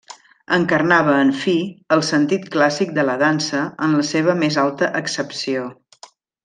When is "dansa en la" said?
3.27-4.09